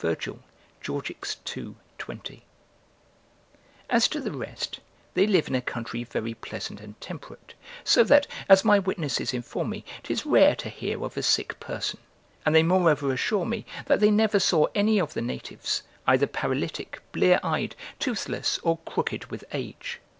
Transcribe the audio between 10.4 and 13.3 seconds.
to hear of a sick person, and they moreover